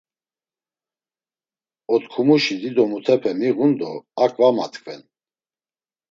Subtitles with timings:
[1.93, 3.91] Otkumuşi dido mutupe miğun do
[4.23, 5.01] ak va matkven.